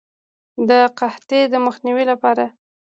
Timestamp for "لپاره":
2.11-2.45